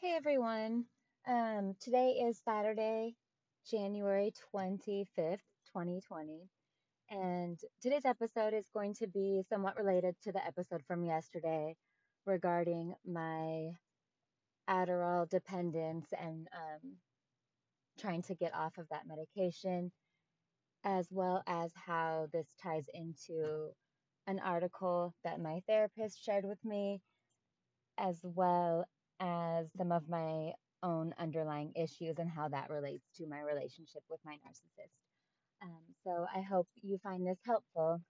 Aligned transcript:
Hey 0.00 0.14
everyone. 0.14 0.84
Um, 1.26 1.74
today 1.80 2.20
is 2.24 2.40
Saturday, 2.44 3.16
January 3.68 4.32
25th, 4.54 5.40
2020. 5.74 6.48
And 7.10 7.58
today's 7.82 8.04
episode 8.04 8.54
is 8.54 8.68
going 8.72 8.94
to 9.00 9.08
be 9.08 9.42
somewhat 9.48 9.76
related 9.76 10.14
to 10.22 10.30
the 10.30 10.46
episode 10.46 10.82
from 10.86 11.02
yesterday 11.02 11.74
regarding 12.26 12.94
my 13.04 13.72
Adderall 14.70 15.28
dependence 15.28 16.06
and 16.16 16.46
um, 16.54 16.92
trying 17.98 18.22
to 18.22 18.36
get 18.36 18.54
off 18.54 18.78
of 18.78 18.86
that 18.90 19.08
medication, 19.08 19.90
as 20.84 21.08
well 21.10 21.42
as 21.48 21.72
how 21.74 22.28
this 22.32 22.46
ties 22.62 22.84
into 22.94 23.70
an 24.28 24.38
article 24.38 25.12
that 25.24 25.40
my 25.40 25.60
therapist 25.66 26.24
shared 26.24 26.44
with 26.44 26.64
me, 26.64 27.00
as 27.98 28.20
well 28.22 28.84
as 29.20 29.66
some 29.76 29.92
of 29.92 30.08
my 30.08 30.52
own 30.82 31.14
underlying 31.18 31.72
issues 31.74 32.18
and 32.18 32.30
how 32.30 32.48
that 32.48 32.70
relates 32.70 33.04
to 33.16 33.26
my 33.26 33.40
relationship 33.40 34.02
with 34.08 34.20
my 34.24 34.34
narcissist. 34.34 34.92
Um, 35.62 35.82
so 36.04 36.26
I 36.34 36.40
hope 36.40 36.68
you 36.82 36.98
find 37.02 37.26
this 37.26 37.38
helpful. 37.44 38.00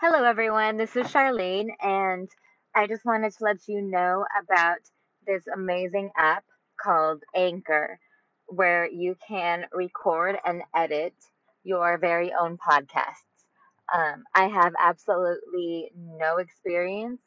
Hello, 0.00 0.24
everyone. 0.24 0.78
This 0.78 0.96
is 0.96 1.06
Charlene, 1.08 1.68
and 1.82 2.28
I 2.74 2.86
just 2.86 3.04
wanted 3.04 3.32
to 3.32 3.44
let 3.44 3.68
you 3.68 3.82
know 3.82 4.24
about 4.42 4.78
this 5.26 5.44
amazing 5.54 6.10
app 6.16 6.42
called 6.82 7.22
Anchor, 7.36 7.98
where 8.50 8.88
you 8.90 9.16
can 9.26 9.64
record 9.72 10.36
and 10.44 10.62
edit 10.74 11.14
your 11.64 11.98
very 11.98 12.32
own 12.32 12.58
podcasts. 12.58 13.24
Um, 13.92 14.24
I 14.34 14.48
have 14.48 14.74
absolutely 14.80 15.90
no 15.96 16.36
experience 16.38 17.20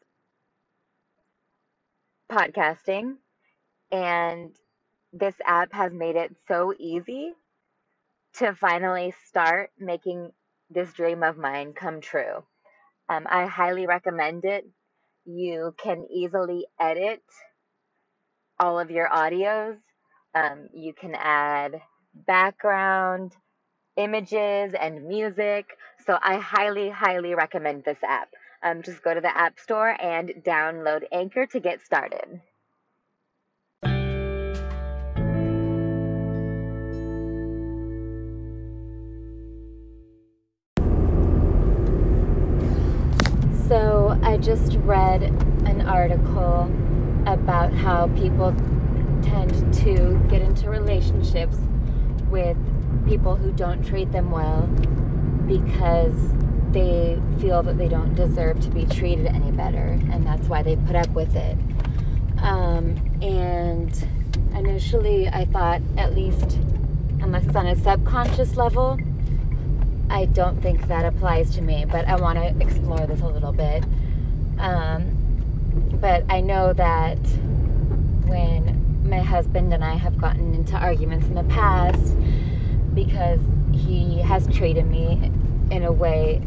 podcasting, 2.31 3.15
and 3.91 4.55
this 5.11 5.35
app 5.45 5.73
has 5.73 5.93
made 5.93 6.15
it 6.15 6.35
so 6.47 6.73
easy 6.77 7.33
to 8.35 8.55
finally 8.55 9.13
start 9.27 9.71
making 9.79 10.31
this 10.69 10.91
dream 10.93 11.23
of 11.23 11.37
mine 11.37 11.73
come 11.73 12.01
true. 12.01 12.43
Um, 13.09 13.27
I 13.29 13.45
highly 13.45 13.85
recommend 13.85 14.45
it. 14.45 14.65
You 15.25 15.75
can 15.77 16.05
easily 16.11 16.65
edit 16.79 17.21
all 18.59 18.79
of 18.79 18.89
your 18.91 19.07
audios. 19.09 19.77
Um, 20.35 20.69
you 20.73 20.93
can 20.93 21.15
add 21.15 21.81
background 22.25 23.35
images 23.97 24.73
and 24.79 25.07
music. 25.07 25.77
So 26.05 26.17
I 26.21 26.37
highly, 26.37 26.89
highly 26.89 27.35
recommend 27.35 27.83
this 27.83 27.99
app. 28.03 28.29
Um, 28.63 28.81
just 28.81 29.03
go 29.03 29.13
to 29.13 29.21
the 29.21 29.35
App 29.37 29.59
Store 29.59 29.95
and 30.01 30.29
download 30.45 31.03
Anchor 31.11 31.45
to 31.47 31.59
get 31.59 31.85
started. 31.85 32.41
So 43.67 44.17
I 44.23 44.37
just 44.37 44.77
read 44.83 45.23
an 45.23 45.81
article 45.87 46.71
about 47.25 47.73
how 47.73 48.07
people 48.09 48.53
tend 49.23 49.73
to 49.73 50.19
get 50.29 50.41
into 50.41 50.69
relationships 50.69 51.57
with 52.29 52.57
people 53.07 53.35
who 53.35 53.51
don't 53.51 53.85
treat 53.85 54.11
them 54.11 54.31
well 54.31 54.67
because 55.47 56.15
they 56.71 57.21
feel 57.39 57.61
that 57.63 57.77
they 57.77 57.87
don't 57.87 58.15
deserve 58.15 58.59
to 58.61 58.69
be 58.69 58.85
treated 58.85 59.27
any 59.27 59.51
better, 59.51 59.99
and 60.11 60.25
that's 60.25 60.47
why 60.47 60.63
they 60.63 60.75
put 60.75 60.95
up 60.95 61.09
with 61.09 61.35
it. 61.35 61.57
Um, 62.39 62.97
and 63.21 64.07
initially, 64.55 65.27
I 65.27 65.45
thought, 65.45 65.81
at 65.97 66.15
least, 66.15 66.57
unless 67.21 67.45
it's 67.45 67.55
on 67.55 67.67
a 67.67 67.75
subconscious 67.75 68.57
level, 68.57 68.97
I 70.09 70.25
don't 70.25 70.61
think 70.61 70.87
that 70.87 71.05
applies 71.05 71.55
to 71.55 71.61
me, 71.61 71.85
but 71.85 72.07
I 72.07 72.15
want 72.15 72.37
to 72.39 72.65
explore 72.65 73.05
this 73.05 73.21
a 73.21 73.27
little 73.27 73.53
bit. 73.53 73.83
Um, 74.57 75.17
but 76.01 76.23
I 76.29 76.41
know 76.41 76.73
that 76.73 77.17
when 78.25 78.82
my 79.13 79.21
husband 79.21 79.71
and 79.71 79.83
I 79.83 79.93
have 79.93 80.17
gotten 80.17 80.55
into 80.55 80.75
arguments 80.75 81.27
in 81.27 81.35
the 81.35 81.43
past 81.43 82.15
because 82.95 83.41
he 83.71 84.19
has 84.21 84.47
treated 84.47 84.87
me 84.87 85.31
in 85.69 85.83
a 85.83 85.91
way 85.91 86.37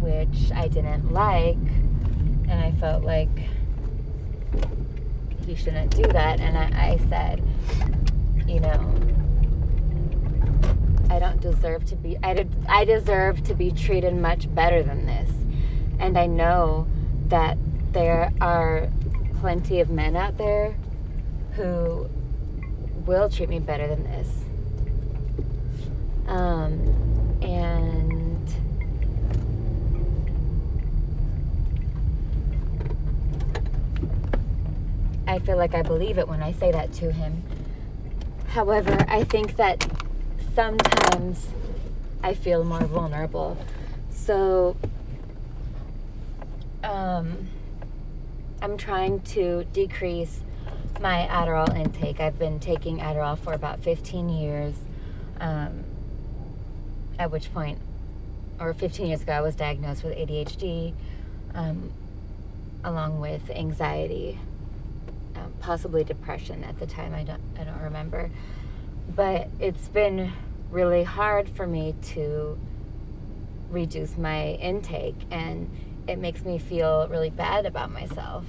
which 0.00 0.52
I 0.52 0.68
didn't 0.68 1.12
like, 1.12 1.56
and 2.48 2.52
I 2.52 2.70
felt 2.72 3.02
like 3.02 3.30
he 5.46 5.54
shouldn't 5.54 5.96
do 5.96 6.02
that. 6.02 6.38
And 6.38 6.58
I, 6.58 6.92
I 6.92 6.98
said, 7.08 7.42
you 8.46 8.60
know, 8.60 8.78
I 11.08 11.18
don't 11.18 11.40
deserve 11.40 11.86
to 11.86 11.96
be, 11.96 12.18
I, 12.22 12.46
I 12.68 12.84
deserve 12.84 13.42
to 13.44 13.54
be 13.54 13.70
treated 13.70 14.14
much 14.14 14.54
better 14.54 14.82
than 14.82 15.06
this. 15.06 15.30
And 15.98 16.18
I 16.18 16.26
know 16.26 16.86
that 17.28 17.56
there 17.92 18.32
are 18.42 18.90
plenty 19.40 19.80
of 19.80 19.88
men 19.88 20.14
out 20.14 20.36
there 20.36 20.76
who 21.56 22.06
will 23.06 23.28
treat 23.30 23.48
me 23.48 23.58
better 23.58 23.88
than 23.88 24.04
this. 24.04 24.28
Um, 26.28 27.38
and 27.40 28.48
I 35.26 35.38
feel 35.38 35.56
like 35.56 35.74
I 35.74 35.82
believe 35.82 36.18
it 36.18 36.28
when 36.28 36.42
I 36.42 36.52
say 36.52 36.70
that 36.72 36.92
to 36.94 37.10
him. 37.10 37.42
However, 38.48 39.04
I 39.08 39.24
think 39.24 39.56
that 39.56 39.86
sometimes 40.54 41.48
I 42.22 42.34
feel 42.34 42.64
more 42.64 42.84
vulnerable. 42.84 43.56
So, 44.10 44.76
um, 46.82 47.48
I'm 48.62 48.76
trying 48.76 49.20
to 49.20 49.64
decrease 49.72 50.40
my 51.00 51.28
Adderall 51.30 51.74
intake. 51.76 52.20
I've 52.20 52.38
been 52.38 52.60
taking 52.60 52.98
Adderall 52.98 53.38
for 53.38 53.52
about 53.52 53.82
15 53.82 54.28
years. 54.28 54.74
Um, 55.40 55.84
at 57.18 57.30
which 57.30 57.52
point, 57.52 57.78
or 58.60 58.72
15 58.74 59.06
years 59.06 59.22
ago, 59.22 59.32
I 59.32 59.40
was 59.40 59.54
diagnosed 59.54 60.04
with 60.04 60.16
ADHD, 60.16 60.92
um, 61.54 61.92
along 62.84 63.20
with 63.20 63.50
anxiety, 63.50 64.38
um, 65.34 65.52
possibly 65.60 66.04
depression 66.04 66.64
at 66.64 66.78
the 66.78 66.86
time. 66.86 67.14
I 67.14 67.24
don't, 67.24 67.40
I 67.58 67.64
don't 67.64 67.80
remember, 67.80 68.30
but 69.14 69.48
it's 69.60 69.88
been 69.88 70.32
really 70.70 71.04
hard 71.04 71.48
for 71.48 71.66
me 71.66 71.94
to 72.02 72.58
reduce 73.70 74.16
my 74.16 74.52
intake, 74.52 75.16
and 75.30 75.70
it 76.06 76.18
makes 76.18 76.44
me 76.44 76.58
feel 76.58 77.08
really 77.08 77.30
bad 77.30 77.66
about 77.66 77.90
myself. 77.90 78.44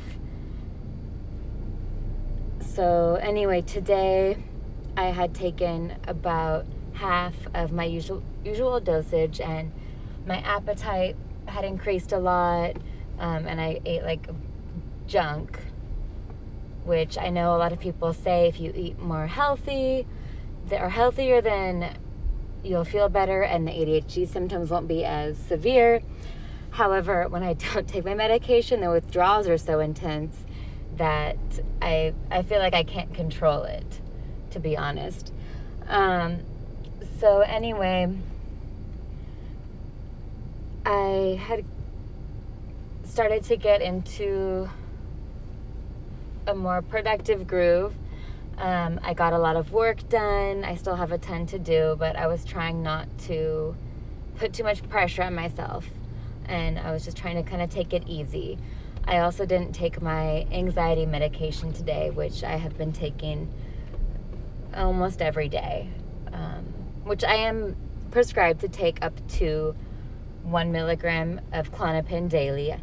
So, 2.78 3.16
anyway, 3.16 3.64
today 3.64 4.38
I 4.96 5.06
had 5.06 5.34
taken 5.34 5.96
about 6.08 6.68
half 6.94 7.34
of 7.56 7.72
my 7.72 7.86
usual 7.86 8.22
usual 8.46 8.80
dosage, 8.80 9.42
and 9.42 9.72
my 10.28 10.38
appetite 10.42 11.16
had 11.48 11.66
increased 11.66 12.12
a 12.12 12.20
lot, 12.20 12.76
um, 13.18 13.48
and 13.48 13.60
I 13.60 13.82
ate 13.84 14.04
like 14.04 14.30
junk, 15.08 15.60
which 16.84 17.18
I 17.18 17.32
know 17.32 17.56
a 17.56 17.58
lot 17.58 17.74
of 17.74 17.80
people 17.80 18.14
say 18.14 18.48
if 18.48 18.60
you 18.60 18.72
eat 18.76 19.00
more 19.00 19.26
healthy, 19.26 20.06
that 20.68 20.80
are 20.80 20.90
healthier, 20.90 21.42
then 21.42 21.98
you'll 22.64 22.86
feel 22.86 23.10
better, 23.10 23.42
and 23.42 23.68
the 23.68 23.72
ADHD 23.72 24.28
symptoms 24.28 24.70
won't 24.70 24.88
be 24.88 25.04
as 25.04 25.36
severe. 25.40 26.04
However, 26.70 27.28
when 27.28 27.42
I 27.42 27.54
don't 27.74 27.88
take 27.88 28.06
my 28.06 28.14
medication, 28.14 28.82
the 28.82 28.92
withdrawals 28.92 29.48
are 29.48 29.58
so 29.58 29.80
intense 29.80 30.46
that 30.98 31.38
I 31.82 32.14
I 32.30 32.42
feel 32.44 32.60
like 32.60 32.74
I 32.74 32.84
can't 32.84 33.14
control 33.14 33.64
it, 33.64 34.02
to 34.52 34.60
be 34.60 34.78
honest. 34.78 35.32
Um, 35.88 36.40
so 37.20 37.40
anyway, 37.40 38.16
I 40.86 41.40
had 41.42 41.66
started 43.04 43.44
to 43.46 43.58
get 43.58 43.82
into 43.82 44.70
a 46.46 46.54
more 46.54 46.82
productive 46.82 47.48
groove. 47.48 47.94
Um, 48.58 49.00
I 49.04 49.14
got 49.14 49.34
a 49.34 49.38
lot 49.38 49.56
of 49.56 49.72
work 49.72 50.08
done. 50.10 50.64
I 50.64 50.76
still 50.76 50.96
have 50.96 51.12
a 51.12 51.18
ton 51.18 51.46
to 51.48 51.60
do, 51.60 51.96
but 52.00 52.16
I 52.16 52.28
was 52.28 52.44
trying 52.44 52.82
not 52.82 53.08
to 53.26 53.76
put 54.36 54.54
too 54.54 54.64
much 54.64 54.88
pressure 54.90 55.24
on 55.24 55.36
myself. 55.36 55.88
And 56.46 56.80
I 56.80 56.92
was 56.92 57.04
just 57.06 57.18
trying 57.18 57.36
to 57.36 57.50
kind 57.50 57.62
of 57.62 57.70
take 57.70 57.94
it 57.94 58.04
easy. 58.08 58.58
I 59.08 59.20
also 59.20 59.46
didn't 59.46 59.74
take 59.74 60.02
my 60.02 60.46
anxiety 60.52 61.06
medication 61.06 61.72
today, 61.72 62.10
which 62.10 62.44
I 62.44 62.58
have 62.58 62.78
been 62.78 62.92
taking 62.92 63.50
almost 64.76 65.22
every 65.22 65.48
day. 65.48 65.90
Um, 66.34 66.66
which 67.06 67.24
I 67.24 67.36
am 67.36 67.78
prescribed 68.12 68.60
to 68.62 68.68
take 68.68 69.04
up 69.04 69.26
to 69.30 69.76
one 70.44 70.74
milligram 70.74 71.40
of 71.54 71.72
Klonopin 71.72 72.28
daily. 72.28 72.76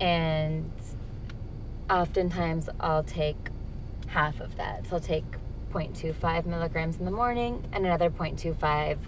And 0.00 0.70
oftentimes 1.90 2.68
I'll 2.78 3.04
take 3.04 3.36
half 4.06 4.40
of 4.40 4.56
that. 4.56 4.86
So 4.86 4.96
I'll 4.96 5.00
take 5.00 5.24
0.25 5.72 6.46
milligrams 6.46 6.98
in 6.98 7.04
the 7.04 7.10
morning 7.10 7.64
and 7.72 7.84
another 7.84 8.08
0.25 8.08 8.98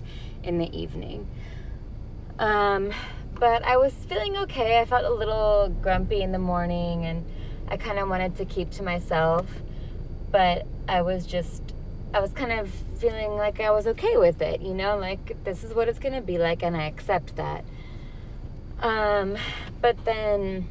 in 0.43 0.59
the 0.59 0.77
evening. 0.77 1.29
Um, 2.39 2.93
but 3.39 3.63
I 3.65 3.77
was 3.77 3.93
feeling 3.93 4.37
okay. 4.39 4.81
I 4.81 4.85
felt 4.85 5.05
a 5.05 5.13
little 5.13 5.69
grumpy 5.83 6.23
in 6.23 6.33
the 6.33 6.39
morning 6.39 7.05
and 7.05 7.25
I 7.69 7.77
kind 7.77 7.99
of 7.99 8.09
wanted 8.09 8.37
to 8.37 8.45
keep 8.45 8.71
to 8.73 8.83
myself. 8.83 9.47
But 10.31 10.67
I 10.89 11.03
was 11.03 11.27
just, 11.27 11.63
I 12.15 12.21
was 12.21 12.33
kind 12.33 12.53
of 12.53 12.71
feeling 12.99 13.37
like 13.37 13.61
I 13.61 13.71
was 13.71 13.87
okay 13.87 14.17
with 14.17 14.41
it, 14.41 14.63
you 14.63 14.75
know, 14.75 14.97
like 14.97 15.43
this 15.45 15.65
is 15.65 15.75
what 15.75 15.89
it's 15.89 15.99
going 15.99 16.15
to 16.15 16.21
be 16.21 16.39
like 16.39 16.63
and 16.63 16.77
I 16.77 16.85
accept 16.85 17.37
that. 17.37 17.65
Um, 18.81 19.37
but 19.81 20.03
then 20.05 20.69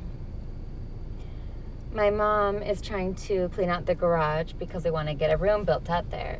my 1.93 2.09
mom 2.09 2.61
is 2.61 2.81
trying 2.81 3.15
to 3.15 3.49
clean 3.49 3.69
out 3.69 3.85
the 3.85 3.95
garage 3.95 4.53
because 4.53 4.83
they 4.83 4.91
want 4.91 5.07
to 5.07 5.13
get 5.13 5.31
a 5.31 5.37
room 5.37 5.65
built 5.65 5.89
out 5.89 6.09
there. 6.09 6.39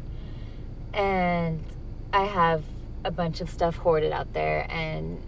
And 0.94 1.64
I 2.12 2.26
have 2.26 2.64
a 3.04 3.12
bunch 3.12 3.42
of 3.42 3.50
stuff 3.50 3.76
hoarded 3.78 4.12
out 4.12 4.34
there 4.34 4.66
and 4.70 5.22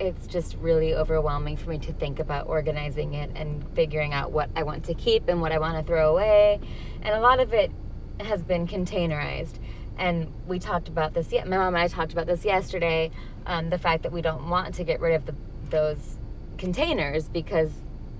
it's 0.00 0.26
just 0.26 0.56
really 0.56 0.94
overwhelming 0.94 1.56
for 1.56 1.70
me 1.70 1.78
to 1.78 1.92
think 1.92 2.20
about 2.20 2.46
organizing 2.46 3.14
it 3.14 3.30
and 3.34 3.64
figuring 3.74 4.12
out 4.12 4.30
what 4.30 4.50
I 4.54 4.62
want 4.62 4.84
to 4.84 4.94
keep 4.94 5.28
and 5.28 5.40
what 5.40 5.52
I 5.52 5.58
want 5.58 5.76
to 5.76 5.82
throw 5.82 6.12
away. 6.12 6.60
And 7.02 7.14
a 7.14 7.20
lot 7.20 7.40
of 7.40 7.52
it 7.52 7.72
has 8.20 8.42
been 8.42 8.66
containerized. 8.66 9.58
And 9.96 10.32
we 10.46 10.58
talked 10.58 10.88
about 10.88 11.14
this. 11.14 11.32
Yeah, 11.32 11.44
my 11.44 11.56
mom 11.56 11.74
and 11.74 11.78
I 11.78 11.88
talked 11.88 12.12
about 12.12 12.26
this 12.26 12.44
yesterday. 12.44 13.10
Um, 13.46 13.70
the 13.70 13.78
fact 13.78 14.04
that 14.04 14.12
we 14.12 14.22
don't 14.22 14.48
want 14.48 14.74
to 14.74 14.84
get 14.84 15.00
rid 15.00 15.14
of 15.14 15.26
the, 15.26 15.34
those 15.70 16.18
containers 16.58 17.28
because 17.28 17.72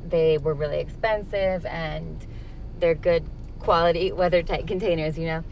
they 0.05 0.39
were 0.39 0.55
really 0.55 0.81
expensive 0.81 1.65
and 1.67 2.27
they're 2.81 2.95
good 2.95 3.25
quality 3.61 4.11
weather 4.13 4.43
tight 4.43 4.67
containers, 4.67 5.19
you 5.19 5.27
know. 5.27 5.45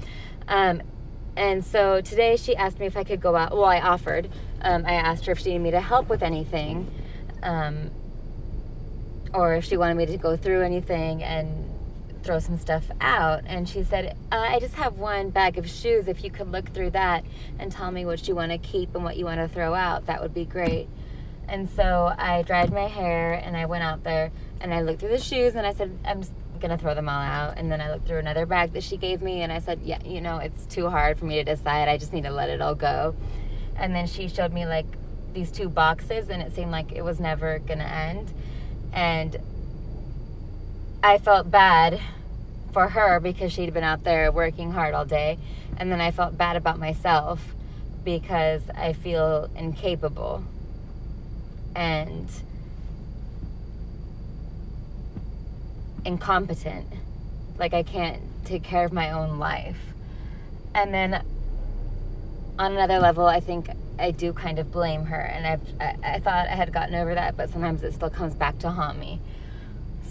Um, 0.49 0.83
and 1.37 1.65
so 1.65 2.01
today 2.01 2.37
she 2.37 2.57
asked 2.57 2.81
me 2.81 2.87
if 2.87 2.97
I 2.97 3.05
could 3.05 3.21
go 3.21 3.37
out. 3.37 3.53
Well, 3.53 3.65
I 3.65 3.81
offered. 3.81 4.31
Um, 4.63 4.85
I 4.87 4.95
asked 4.95 5.27
her 5.27 5.33
if 5.33 5.39
she 5.39 5.51
needed 5.51 5.63
me 5.63 5.71
to 5.73 5.81
help 5.81 6.09
with 6.09 6.23
anything, 6.23 6.91
um, 7.43 7.91
or 9.33 9.55
if 9.55 9.65
she 9.65 9.77
wanted 9.77 9.97
me 9.97 10.07
to 10.07 10.17
go 10.17 10.37
through 10.37 10.63
anything 10.63 11.23
and 11.23 11.71
throw 12.23 12.39
some 12.41 12.59
stuff 12.59 12.85
out. 13.01 13.43
And 13.47 13.69
she 13.69 13.85
said, 13.85 14.17
uh, 14.33 14.37
I 14.37 14.59
just 14.59 14.75
have 14.75 14.99
one 14.99 15.31
bag 15.31 15.59
of 15.59 15.69
shoes. 15.69 16.09
If 16.09 16.25
you 16.25 16.31
could 16.31 16.51
look 16.51 16.69
through 16.73 16.91
that 16.91 17.25
and 17.59 17.71
tell 17.71 17.91
me 17.91 18.05
what 18.05 18.27
you 18.27 18.35
want 18.35 18.53
to 18.53 18.59
keep 18.59 18.95
and 18.95 19.05
what 19.05 19.17
you 19.17 19.25
want 19.25 19.41
to 19.41 19.49
throw 19.49 19.75
out, 19.75 20.07
that 20.07 20.21
would 20.21 20.35
be 20.35 20.45
great. 20.45 20.89
And 21.49 21.71
so 21.71 22.13
I 22.19 22.43
dried 22.43 22.73
my 22.73 22.89
hair 22.89 23.35
and 23.35 23.57
I 23.57 23.67
went 23.67 23.85
out 23.85 24.03
there 24.03 24.33
and 24.61 24.75
I 24.75 24.83
looked 24.83 25.01
through 25.01 25.11
the 25.11 25.21
shoes 25.21 25.55
and 25.55 25.65
I 25.65 25.73
said, 25.73 25.97
I'm 26.05 26.21
just 26.21 26.33
gonna 26.61 26.79
throw 26.79 26.95
them 26.95 27.09
all 27.09 27.21
out. 27.21 27.57
And 27.57 27.71
then 27.71 27.81
I 27.81 27.93
looked 27.93 28.07
through 28.07 28.19
another 28.19 28.47
bag 28.47 28.73
that 28.73 28.83
she 28.83 28.97
gave 28.97 29.23
me 29.23 29.43
and 29.43 29.53
I 29.53 29.61
said, 29.61 29.81
Yeah, 29.83 30.03
you 30.05 30.21
know, 30.21 30.39
it's 30.39 30.67
too 30.67 30.89
hard 30.89 31.19
for 31.19 31.27
me 31.27 31.37
to 31.37 31.45
decide. 31.45 31.89
I 31.89 31.99
just 31.99 32.13
need 32.13 32.25
to 32.25 32.31
let 32.31 32.51
it 32.51 32.61
all 32.61 32.75
go. 32.75 33.15
And 33.79 33.95
then 33.95 34.07
she 34.07 34.29
showed 34.29 34.53
me 34.53 34.67
like 34.67 34.87
these 35.33 35.51
two 35.51 35.69
boxes 35.69 36.31
and 36.31 36.41
it 36.41 36.55
seemed 36.55 36.71
like 36.71 36.93
it 36.93 37.03
was 37.03 37.21
never 37.21 37.59
gonna 37.59 37.85
end. 37.85 38.33
And 38.93 39.37
I 41.03 41.19
felt 41.19 41.51
bad 41.51 42.01
for 42.73 42.89
her 42.89 43.21
because 43.21 43.53
she'd 43.53 43.73
been 43.73 43.85
out 43.85 44.05
there 44.05 44.33
working 44.33 44.73
hard 44.73 44.95
all 44.95 45.05
day. 45.05 45.39
And 45.77 45.93
then 45.93 46.01
I 46.01 46.11
felt 46.11 46.37
bad 46.37 46.57
about 46.57 46.79
myself 46.79 47.55
because 48.05 48.63
I 48.75 48.93
feel 48.93 49.51
incapable 49.57 50.43
and 51.75 52.29
incompetent. 56.05 56.87
Like 57.59 57.75
I 57.75 57.83
can't 57.83 58.23
take 58.45 58.63
care 58.63 58.85
of 58.85 58.93
my 58.93 59.11
own 59.11 59.39
life. 59.39 59.79
And 60.75 60.95
then 60.95 61.23
on 62.59 62.73
another 62.73 62.99
level, 62.99 63.27
I 63.27 63.41
think 63.41 63.69
I 63.99 64.11
do 64.11 64.33
kind 64.33 64.59
of 64.59 64.71
blame 64.71 65.07
her. 65.07 65.21
And 65.21 65.47
I've, 65.47 65.81
I, 65.81 66.15
I 66.15 66.21
thought 66.21 66.49
I 66.49 66.55
had 66.55 66.73
gotten 66.73 66.95
over 66.95 67.15
that, 67.15 67.37
but 67.37 67.51
sometimes 67.51 67.83
it 67.83 67.93
still 67.93 68.11
comes 68.11 68.35
back 68.35 68.59
to 68.61 68.71
haunt 68.71 68.99
me. 68.99 69.21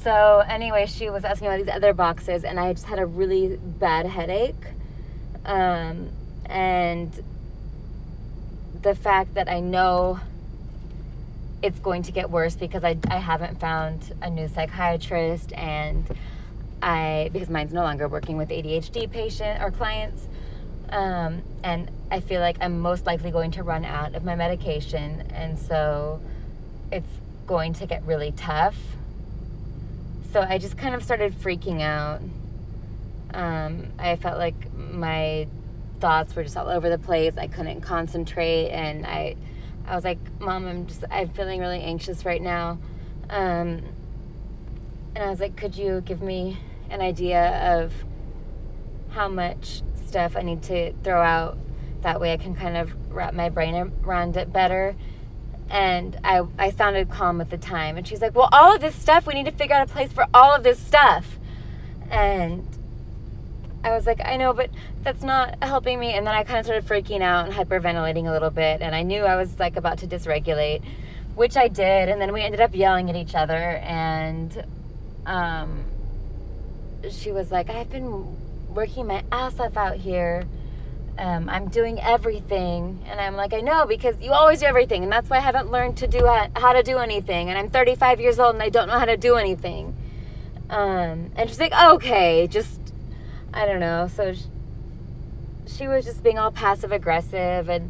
So, 0.01 0.43
anyway, 0.47 0.85
she 0.85 1.09
was 1.09 1.23
asking 1.23 1.47
about 1.47 1.57
these 1.57 1.73
other 1.73 1.93
boxes, 1.93 2.43
and 2.43 2.59
I 2.59 2.73
just 2.73 2.85
had 2.85 2.99
a 2.99 3.05
really 3.05 3.57
bad 3.57 4.05
headache. 4.05 4.55
Um, 5.45 6.09
and 6.45 7.23
the 8.81 8.93
fact 8.93 9.33
that 9.33 9.49
I 9.49 9.59
know 9.59 10.19
it's 11.63 11.79
going 11.79 12.03
to 12.03 12.11
get 12.11 12.29
worse 12.29 12.55
because 12.55 12.83
I, 12.83 12.97
I 13.09 13.17
haven't 13.17 13.59
found 13.59 14.13
a 14.21 14.29
new 14.29 14.47
psychiatrist 14.47 15.51
and 15.53 16.05
I 16.81 17.31
because 17.33 17.49
mine's 17.49 17.73
no 17.73 17.81
longer 17.81 18.07
working 18.07 18.37
with 18.37 18.49
ADHD 18.49 19.09
patient 19.09 19.63
or 19.63 19.71
clients 19.71 20.27
um, 20.89 21.41
and 21.63 21.89
I 22.11 22.19
feel 22.19 22.41
like 22.41 22.57
I'm 22.61 22.79
most 22.79 23.05
likely 23.05 23.31
going 23.31 23.51
to 23.51 23.63
run 23.63 23.85
out 23.85 24.15
of 24.15 24.23
my 24.23 24.35
medication. 24.35 25.21
And 25.33 25.57
so 25.57 26.19
it's 26.91 27.09
going 27.47 27.73
to 27.73 27.85
get 27.85 28.03
really 28.03 28.31
tough. 28.31 28.77
So 30.31 30.41
I 30.41 30.57
just 30.57 30.77
kind 30.77 30.95
of 30.95 31.03
started 31.03 31.33
freaking 31.33 31.81
out. 31.81 32.21
Um, 33.33 33.87
I 33.97 34.15
felt 34.15 34.37
like 34.37 34.73
my 34.73 35.47
thoughts 35.99 36.35
were 36.35 36.43
just 36.43 36.57
all 36.57 36.69
over 36.69 36.89
the 36.89 36.97
place. 36.97 37.37
I 37.37 37.47
couldn't 37.47 37.81
concentrate. 37.81 38.69
And 38.69 39.05
I 39.05 39.35
I 39.87 39.95
was 39.95 40.03
like, 40.03 40.17
Mom, 40.39 40.67
I'm 40.67 40.87
just, 40.87 41.03
I'm 41.11 41.29
feeling 41.29 41.59
really 41.59 41.81
anxious 41.81 42.25
right 42.25 42.41
now. 42.41 42.79
Um, 43.29 43.83
and 45.15 45.23
I 45.23 45.29
was 45.29 45.39
like, 45.39 45.55
could 45.55 45.77
you 45.77 46.01
give 46.01 46.21
me 46.21 46.57
an 46.89 47.01
idea 47.01 47.79
of 47.79 47.93
how 49.09 49.27
much 49.27 49.81
stuff 50.15 50.37
I 50.37 50.43
need 50.43 50.63
to 50.63 50.93
throw 51.03 51.21
out? 51.21 51.57
That 52.03 52.21
way 52.21 52.31
I 52.31 52.37
can 52.37 52.55
kind 52.55 52.77
of 52.77 52.93
wrap 53.13 53.33
my 53.33 53.49
brain 53.49 53.91
around 54.05 54.37
it 54.37 54.53
better. 54.53 54.95
And 55.69 56.17
I, 56.23 56.43
I 56.57 56.69
sounded 56.69 57.09
calm 57.09 57.41
at 57.41 57.49
the 57.49 57.57
time. 57.57 57.97
And 57.97 58.07
she's 58.07 58.21
like, 58.21 58.33
well, 58.33 58.47
all 58.53 58.73
of 58.73 58.79
this 58.79 58.95
stuff, 58.95 59.27
we 59.27 59.33
need 59.33 59.43
to 59.43 59.51
figure 59.51 59.75
out 59.75 59.89
a 59.89 59.91
place 59.91 60.13
for 60.13 60.25
all 60.33 60.55
of 60.55 60.63
this 60.63 60.79
stuff. 60.79 61.37
And 62.09 62.65
I 63.83 63.91
was 63.91 64.05
like, 64.05 64.21
I 64.23 64.37
know, 64.37 64.53
but 64.53 64.69
that's 65.03 65.21
not 65.21 65.61
helping 65.61 65.99
me. 65.99 66.13
And 66.13 66.25
then 66.25 66.33
I 66.33 66.45
kind 66.45 66.59
of 66.59 66.65
started 66.65 66.87
freaking 66.87 67.21
out 67.21 67.45
and 67.45 67.53
hyperventilating 67.53 68.25
a 68.25 68.31
little 68.31 68.51
bit. 68.51 68.81
And 68.81 68.95
I 68.95 69.01
knew 69.01 69.23
I 69.23 69.35
was 69.35 69.59
like 69.59 69.75
about 69.75 69.97
to 69.97 70.07
dysregulate, 70.07 70.81
which 71.35 71.57
I 71.57 71.67
did. 71.67 72.07
And 72.07 72.21
then 72.21 72.31
we 72.31 72.41
ended 72.41 72.61
up 72.61 72.73
yelling 72.73 73.09
at 73.09 73.17
each 73.17 73.35
other. 73.35 73.81
And 73.83 74.65
um, 75.25 75.83
she 77.11 77.33
was 77.33 77.51
like, 77.51 77.69
I've 77.69 77.89
been 77.89 78.44
working 78.75 79.07
my 79.07 79.23
ass 79.31 79.59
off 79.59 79.77
out 79.77 79.97
here. 79.97 80.45
Um, 81.17 81.49
I'm 81.49 81.69
doing 81.69 81.99
everything. 81.99 83.03
And 83.07 83.19
I'm 83.19 83.35
like, 83.35 83.53
I 83.53 83.61
know, 83.61 83.85
because 83.85 84.21
you 84.21 84.33
always 84.33 84.59
do 84.59 84.65
everything. 84.65 85.03
And 85.03 85.11
that's 85.11 85.29
why 85.29 85.37
I 85.37 85.41
haven't 85.41 85.71
learned 85.71 85.97
to 85.97 86.07
do 86.07 86.25
how 86.55 86.73
to 86.73 86.83
do 86.83 86.97
anything. 86.97 87.49
And 87.49 87.57
I'm 87.57 87.69
35 87.69 88.19
years 88.19 88.37
old 88.37 88.55
and 88.55 88.61
I 88.61 88.69
don't 88.69 88.87
know 88.87 88.99
how 88.99 89.05
to 89.05 89.17
do 89.17 89.35
anything. 89.35 89.95
Um, 90.69 91.31
and 91.35 91.49
she's 91.49 91.59
like, 91.59 91.73
okay, 91.73 92.47
just 92.47 92.79
I 93.55 93.65
don't 93.65 93.79
know. 93.79 94.09
So 94.13 94.33
she, 94.33 94.43
she 95.65 95.87
was 95.87 96.03
just 96.03 96.21
being 96.21 96.37
all 96.37 96.51
passive 96.51 96.91
aggressive, 96.91 97.69
and 97.69 97.89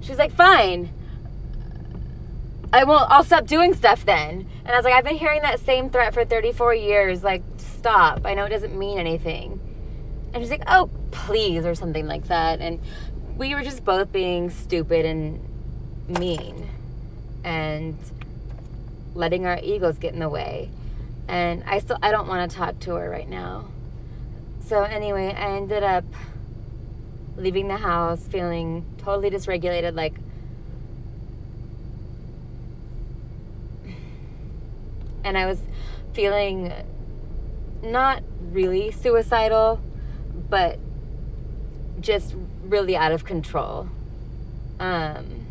she 0.00 0.08
was 0.08 0.18
like, 0.18 0.32
"Fine, 0.32 0.90
I 2.72 2.84
won't. 2.84 3.10
I'll 3.10 3.22
stop 3.22 3.46
doing 3.46 3.74
stuff 3.74 4.06
then." 4.06 4.48
And 4.64 4.68
I 4.68 4.76
was 4.76 4.84
like, 4.84 4.94
"I've 4.94 5.04
been 5.04 5.16
hearing 5.16 5.42
that 5.42 5.60
same 5.60 5.90
threat 5.90 6.14
for 6.14 6.24
34 6.24 6.74
years. 6.74 7.22
Like, 7.22 7.42
stop. 7.58 8.22
I 8.24 8.34
know 8.34 8.46
it 8.46 8.50
doesn't 8.50 8.76
mean 8.76 8.98
anything." 8.98 9.60
And 10.36 10.44
she's 10.44 10.50
like, 10.50 10.64
"Oh, 10.66 10.90
please," 11.12 11.64
or 11.64 11.74
something 11.74 12.06
like 12.06 12.26
that. 12.26 12.60
And 12.60 12.78
we 13.38 13.54
were 13.54 13.62
just 13.62 13.86
both 13.86 14.12
being 14.12 14.50
stupid 14.50 15.06
and 15.06 15.40
mean, 16.08 16.68
and 17.42 17.96
letting 19.14 19.46
our 19.46 19.58
egos 19.62 19.96
get 19.96 20.12
in 20.12 20.20
the 20.20 20.28
way. 20.28 20.68
And 21.26 21.64
I 21.64 21.78
still 21.78 21.96
I 22.02 22.10
don't 22.10 22.28
want 22.28 22.50
to 22.50 22.54
talk 22.54 22.78
to 22.80 22.96
her 22.96 23.08
right 23.08 23.26
now. 23.26 23.68
So, 24.66 24.82
anyway, 24.82 25.28
I 25.34 25.56
ended 25.56 25.82
up 25.82 26.04
leaving 27.38 27.68
the 27.68 27.78
house 27.78 28.28
feeling 28.28 28.84
totally 28.98 29.30
dysregulated, 29.30 29.94
like 29.94 30.16
and 35.24 35.38
I 35.38 35.46
was 35.46 35.62
feeling 36.12 36.74
not 37.82 38.22
really 38.52 38.90
suicidal, 38.90 39.80
but 40.48 40.78
just 42.00 42.34
really 42.62 42.96
out 42.96 43.12
of 43.12 43.24
control. 43.24 43.88
Um, 44.78 45.46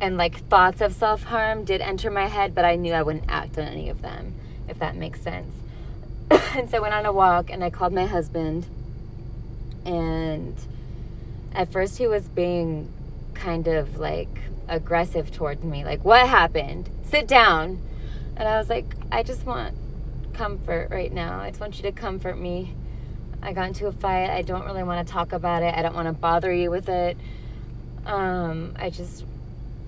and 0.00 0.16
like 0.16 0.44
thoughts 0.48 0.80
of 0.80 0.92
self 0.92 1.24
harm 1.24 1.64
did 1.64 1.80
enter 1.80 2.10
my 2.10 2.26
head, 2.26 2.54
but 2.54 2.64
I 2.64 2.76
knew 2.76 2.92
I 2.92 3.02
wouldn't 3.02 3.24
act 3.28 3.58
on 3.58 3.64
any 3.64 3.88
of 3.88 4.02
them 4.02 4.34
if 4.68 4.78
that 4.78 4.96
makes 4.96 5.20
sense. 5.20 5.54
and 6.30 6.68
so 6.70 6.78
I 6.78 6.80
went 6.80 6.94
on 6.94 7.06
a 7.06 7.12
walk 7.12 7.50
and 7.50 7.62
I 7.62 7.70
called 7.70 7.92
my 7.92 8.06
husband 8.06 8.66
And 9.84 10.56
at 11.54 11.70
first, 11.70 11.98
he 11.98 12.06
was 12.06 12.28
being 12.28 12.88
kind 13.34 13.66
of 13.66 13.98
like 13.98 14.28
aggressive 14.68 15.32
towards 15.32 15.64
me. 15.64 15.84
Like, 15.84 16.04
what 16.04 16.26
happened? 16.26 16.88
Sit 17.02 17.26
down. 17.28 17.80
And 18.36 18.48
I 18.48 18.56
was 18.58 18.70
like, 18.70 18.94
I 19.10 19.22
just 19.22 19.44
want 19.44 19.74
comfort 20.32 20.88
right 20.90 21.12
now. 21.12 21.40
I 21.40 21.50
just 21.50 21.60
want 21.60 21.76
you 21.76 21.82
to 21.84 21.92
comfort 21.92 22.38
me. 22.38 22.74
I 23.42 23.52
got 23.52 23.68
into 23.68 23.86
a 23.86 23.92
fight. 23.92 24.30
I 24.30 24.42
don't 24.42 24.64
really 24.64 24.82
want 24.82 25.06
to 25.06 25.12
talk 25.12 25.32
about 25.32 25.62
it. 25.62 25.74
I 25.74 25.82
don't 25.82 25.94
want 25.94 26.06
to 26.06 26.12
bother 26.12 26.52
you 26.52 26.70
with 26.70 26.88
it. 26.88 27.16
Um, 28.06 28.74
I 28.76 28.90
just 28.90 29.24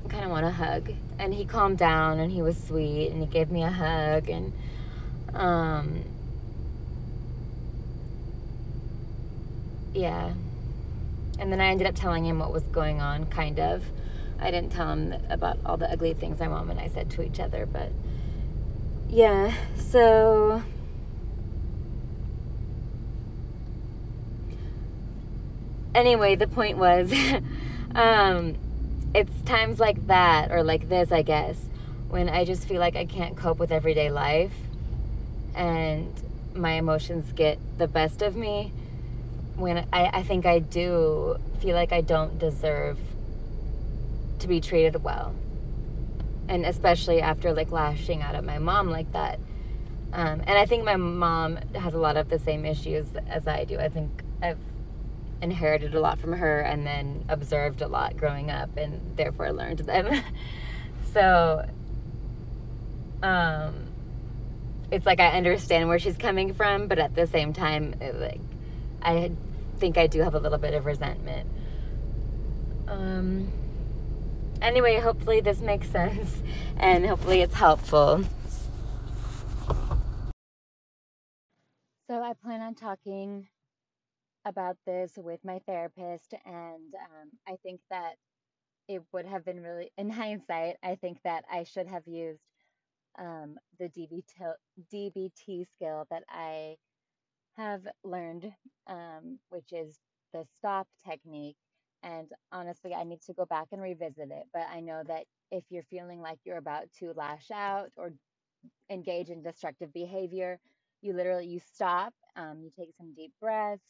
kind 0.09 0.25
of 0.25 0.31
want 0.31 0.47
a 0.47 0.51
hug. 0.51 0.93
And 1.19 1.33
he 1.33 1.45
calmed 1.45 1.79
down 1.79 2.19
and 2.19 2.31
he 2.31 2.43
was 2.43 2.57
sweet 2.57 3.11
and 3.11 3.21
he 3.21 3.27
gave 3.27 3.51
me 3.51 3.63
a 3.63 3.71
hug 3.71 4.29
and 4.29 4.53
um 5.33 6.05
yeah. 9.93 10.33
And 11.39 11.51
then 11.51 11.61
I 11.61 11.67
ended 11.69 11.87
up 11.87 11.95
telling 11.95 12.25
him 12.25 12.39
what 12.39 12.53
was 12.53 12.65
going 12.65 13.01
on 13.01 13.27
kind 13.27 13.59
of. 13.59 13.85
I 14.41 14.51
didn't 14.51 14.71
tell 14.71 14.93
him 14.93 15.15
about 15.31 15.59
all 15.65 15.77
the 15.77 15.91
ugly 15.91 16.15
things 16.15 16.39
my 16.39 16.49
mom 16.49 16.71
and 16.71 16.79
I 16.79 16.89
said 16.89 17.11
to 17.13 17.23
each 17.23 17.41
other, 17.41 17.67
but 17.67 17.91
yeah. 19.15 19.55
So 19.77 20.61
anyway, 25.95 26.35
the 26.35 26.49
point 26.49 26.79
was 26.79 27.13
um 27.95 28.57
it's 29.15 29.41
times 29.43 29.79
like 29.79 30.09
that 30.09 30.51
or 30.51 30.65
like 30.65 30.89
this, 30.89 31.13
I 31.13 31.23
guess, 31.23 31.71
when 32.09 32.29
I 32.29 32.45
just 32.45 32.67
feel 32.67 32.81
like 32.81 32.97
I 32.97 33.05
can't 33.05 33.37
cope 33.37 33.59
with 33.59 33.71
everyday 33.71 34.11
life 34.11 34.53
and 35.55 36.13
my 36.53 36.73
emotions 36.73 37.31
get 37.37 37.59
the 37.79 37.87
best 37.87 38.21
of 38.21 38.35
me 38.35 38.73
when 39.55 39.87
I, 39.93 40.07
I 40.07 40.23
think 40.25 40.45
I 40.45 40.59
do 40.59 41.37
feel 41.61 41.77
like 41.77 41.93
I 41.93 42.01
don't 42.01 42.37
deserve 42.41 42.99
to 44.41 44.49
be 44.49 44.61
treated 44.61 45.05
well. 45.05 45.33
And 46.49 46.67
especially 46.67 47.21
after 47.21 47.53
like 47.53 47.71
lashing 47.71 48.23
out 48.23 48.35
at 48.35 48.45
my 48.45 48.59
mom 48.59 48.91
like 48.91 49.13
that. 49.13 49.39
Um, 50.13 50.43
and 50.47 50.59
I 50.59 50.67
think 50.67 50.85
my 50.85 50.97
mom 50.97 51.57
has 51.75 51.95
a 51.95 51.99
lot 51.99 52.17
of 52.17 52.29
the 52.29 52.39
same 52.39 52.65
issues 52.65 53.07
as 53.29 53.49
I 53.49 53.65
do. 53.65 53.79
I 53.79 53.89
think 53.89 54.23
I've 54.43 54.59
inherited 55.43 55.95
a 55.95 56.01
lot 56.01 56.19
from 56.19 56.33
her 56.33 56.61
and 56.61 56.87
then 56.87 57.25
observed 57.29 57.83
a 57.83 57.89
lot 57.89 58.17
growing 58.17 58.51
up 58.51 58.77
and 58.77 59.17
therefore 59.17 59.53
learned 59.53 59.81
them. 59.81 60.23
so 61.13 61.65
um 63.23 63.75
it's 64.91 65.07
like 65.07 65.21
I 65.21 65.37
understand 65.37 65.89
where 65.89 65.99
she's 65.99 66.17
coming 66.17 66.55
from, 66.55 66.89
but 66.89 66.99
at 66.99 67.15
the 67.15 67.27
same 67.27 67.53
time 67.53 67.95
it, 68.01 68.19
like 68.21 68.41
I 69.03 69.33
think 69.79 69.99
I 69.99 70.07
do 70.07 70.23
have 70.23 70.35
a 70.35 70.39
little 70.39 70.59
bit 70.59 70.75
of 70.75 70.87
resentment. 70.87 71.49
Um 72.89 73.53
anyway, 74.65 74.99
hopefully 74.99 75.41
this 75.41 75.61
makes 75.61 75.89
sense 75.91 76.43
and 76.79 77.07
hopefully 77.07 77.43
it's 77.43 77.55
helpful. 77.55 78.25
So 82.11 82.23
I 82.23 82.33
plan 82.35 82.61
on 82.61 82.75
talking 82.75 83.49
about 84.45 84.77
this 84.87 85.13
with 85.17 85.41
my 85.43 85.61
therapist, 85.67 86.35
and 86.45 86.95
um, 86.95 87.31
I 87.49 87.57
think 87.63 87.81
that 87.91 88.17
it 88.89 89.03
would 89.13 89.25
have 89.25 89.45
been 89.45 89.63
really, 89.63 89.91
in 89.97 90.11
hindsight, 90.11 90.77
I 90.83 90.97
think 90.97 91.19
that 91.25 91.45
I 91.51 91.65
should 91.65 91.87
have 91.87 92.07
used 92.07 92.43
um, 93.19 93.57
the 93.79 93.89
DBT, 93.89 94.53
DBT 94.93 95.67
skill 95.75 96.07
that 96.11 96.25
I 96.29 96.77
have 97.57 97.87
learned, 98.03 98.53
um, 98.87 99.39
which 99.49 99.73
is 99.73 99.99
the 100.35 100.45
stop 100.59 100.87
technique. 101.09 101.57
And 102.05 102.29
honestly, 102.53 102.95
I 102.95 103.05
need 103.05 103.23
to 103.23 103.35
go 103.35 103.47
back 103.47 103.69
and 103.73 103.83
revisit 103.83 104.31
it. 104.31 104.45
But 104.55 104.69
I 104.73 104.81
know 104.81 105.03
that 105.09 105.25
if 105.53 105.65
you're 105.71 105.85
feeling 105.85 106.21
like 106.21 106.39
you're 106.45 106.59
about 106.59 106.87
to 107.01 107.15
lash 107.17 107.51
out 107.53 107.91
or 107.99 108.13
engage 108.91 109.31
in 109.31 109.43
destructive 109.43 109.93
behavior, 109.93 110.61
you 111.03 111.15
literally 111.15 111.47
you 111.47 111.61
stop, 111.61 112.15
um, 112.37 112.61
you 112.63 112.71
take 112.79 112.91
some 112.99 113.15
deep 113.15 113.33
breaths, 113.41 113.85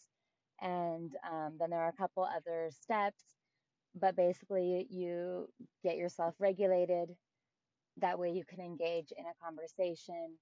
and 0.63 1.13
um, 1.31 1.57
then 1.61 1.71
there 1.71 1.81
are 1.81 1.91
a 1.91 1.93
couple 2.01 2.25
other 2.25 2.71
steps. 2.73 3.23
But 3.95 4.17
basically, 4.17 4.87
you 4.91 5.49
get 5.85 5.97
yourself 5.97 6.35
regulated. 6.41 7.11
That 7.99 8.19
way, 8.19 8.33
you 8.33 8.45
can 8.45 8.61
engage 8.61 9.13
in 9.17 9.25
a 9.27 9.45
conversation 9.45 10.39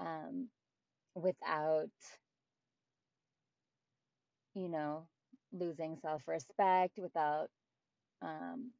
um, 0.00 0.48
without, 1.14 1.90
you 4.54 4.68
know, 4.68 5.08
losing 5.52 5.96
self 5.96 6.26
respect, 6.28 6.98
without 6.98 7.48
um, 8.22 8.72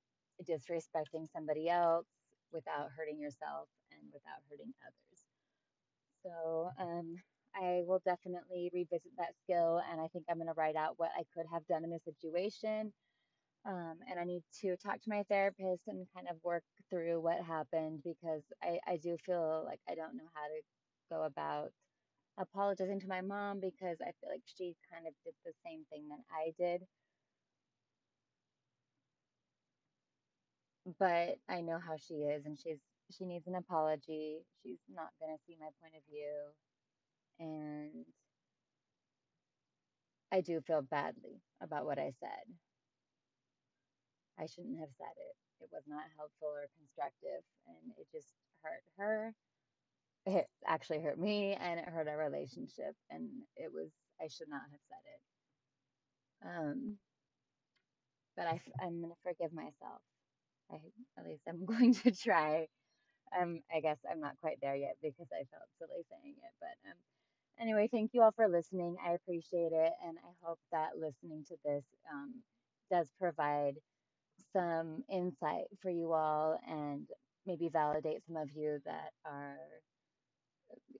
disrespecting 0.45 1.31
somebody 1.33 1.69
else, 1.69 2.07
without 2.53 2.91
hurting 2.97 3.21
yourself, 3.21 3.69
and 3.93 4.03
without 4.13 4.43
hurting 4.51 4.73
others. 4.87 5.25
So, 6.25 6.71
um, 6.79 7.17
I 7.55 7.83
will 7.87 8.01
definitely 8.05 8.71
revisit 8.73 9.13
that 9.17 9.35
skill 9.43 9.83
and 9.91 10.01
I 10.01 10.09
think 10.09 10.27
I'm 10.29 10.37
going 10.37 10.47
to 10.49 10.55
write 10.55 10.77
out 10.77 10.95
what 10.99 11.11
I 11.19 11.25
could 11.35 11.47
have 11.53 11.67
done 11.67 11.85
in 11.85 11.91
this 11.91 12.05
situation. 12.05 12.93
Um, 13.67 13.97
and 14.09 14.19
I 14.21 14.25
need 14.25 14.43
to 14.63 14.77
talk 14.77 15.01
to 15.03 15.11
my 15.11 15.25
therapist 15.25 15.83
and 15.89 16.07
kind 16.15 16.29
of 16.31 16.37
work 16.45 16.65
through 16.91 17.21
what 17.21 17.43
happened 17.43 18.03
because 18.05 18.43
I, 18.63 18.79
I 18.87 18.97
do 18.97 19.17
feel 19.27 19.65
like 19.67 19.81
I 19.89 19.95
don't 19.95 20.17
know 20.17 20.29
how 20.35 20.47
to 20.47 20.63
go 21.11 21.25
about 21.25 21.73
apologizing 22.39 23.01
to 23.01 23.09
my 23.09 23.23
mom 23.23 23.61
because 23.61 23.99
I 24.01 24.13
feel 24.21 24.31
like 24.31 24.45
she 24.47 24.77
kind 24.93 25.07
of 25.07 25.15
did 25.25 25.35
the 25.45 25.53
same 25.67 25.85
thing 25.91 26.09
that 26.09 26.21
I 26.33 26.55
did. 26.59 26.83
But 30.99 31.39
I 31.49 31.61
know 31.63 31.79
how 31.79 31.97
she 31.99 32.15
is 32.15 32.47
and 32.47 32.59
she's 32.59 32.81
she 33.11 33.27
needs 33.27 33.47
an 33.49 33.57
apology. 33.57 34.47
She's 34.63 34.81
not 34.89 35.11
going 35.21 35.37
to 35.37 35.43
see 35.47 35.57
my 35.61 35.71
point 35.81 35.95
of 35.97 36.03
view 36.11 36.53
and 37.41 38.07
I 40.33 40.41
do 40.43 40.61
feel 40.61 40.83
badly 40.83 41.43
about 41.61 41.87
what 41.87 41.99
I 41.99 42.13
said. 42.21 42.45
I 44.39 44.47
shouldn't 44.47 44.79
have 44.81 44.93
said 44.99 45.15
it. 45.17 45.37
It 45.65 45.71
was 45.73 45.85
not 45.87 46.05
helpful 46.17 46.49
or 46.49 46.69
constructive, 46.77 47.43
and 47.67 47.93
it 47.99 48.09
just 48.13 48.35
hurt 48.63 48.85
her. 48.97 49.35
It 50.29 50.47
actually 50.67 51.01
hurt 51.01 51.19
me, 51.19 51.55
and 51.55 51.81
it 51.81 51.89
hurt 51.89 52.09
our 52.09 52.19
relationship. 52.19 52.95
And 53.11 53.31
it 53.57 53.73
was 53.73 53.91
I 54.21 54.29
should 54.29 54.49
not 54.51 54.63
have 54.71 54.81
said 54.89 55.05
it. 55.15 55.21
Um, 56.49 56.99
but 58.37 58.47
I, 58.47 58.61
I'm 58.81 59.01
gonna 59.01 59.15
forgive 59.23 59.53
myself. 59.53 60.01
I 60.71 60.77
at 61.19 61.27
least 61.27 61.43
I'm 61.49 61.65
going 61.67 61.95
to 61.95 62.13
try. 62.13 62.67
Um, 63.39 63.61
I 63.75 63.81
guess 63.81 63.99
I'm 64.11 64.21
not 64.21 64.37
quite 64.41 64.59
there 64.63 64.77
yet 64.77 64.97
because 65.03 65.29
I 65.33 65.45
felt 65.51 65.69
silly 65.79 66.05
saying 66.11 66.37
it, 66.39 66.55
but 66.61 66.91
um, 66.91 66.97
Anyway, 67.61 67.89
thank 67.93 68.13
you 68.15 68.23
all 68.23 68.33
for 68.33 68.49
listening. 68.49 68.97
I 69.07 69.13
appreciate 69.13 69.73
it. 69.73 69.93
And 70.07 70.19
I 70.19 70.33
hope 70.43 70.59
that 70.73 70.99
listening 70.99 71.45
to 71.49 71.57
this 71.65 71.85
um, 72.13 72.35
does 72.91 73.09
provide 73.21 73.75
some 74.53 75.05
insight 75.11 75.67
for 75.83 75.91
you 75.91 76.13
all 76.13 76.59
and 76.69 77.09
maybe 77.47 77.69
validate 77.69 78.23
some 78.27 78.37
of 78.37 78.49
you 78.55 78.81
that 78.87 79.11
are 79.25 79.59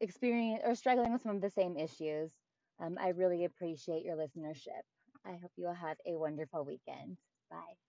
experiencing 0.01 0.65
or 0.65 0.75
struggling 0.75 1.13
with 1.13 1.23
some 1.23 1.37
of 1.37 1.43
the 1.43 1.51
same 1.51 1.77
issues. 1.77 2.33
Um, 2.81 2.97
I 3.01 3.09
really 3.11 3.45
appreciate 3.45 4.05
your 4.05 4.17
listenership. 4.17 4.83
I 5.25 5.33
hope 5.33 5.53
you 5.57 5.67
all 5.67 5.75
have 5.75 5.97
a 6.07 6.17
wonderful 6.17 6.65
weekend. 6.65 7.17
Bye. 7.51 7.88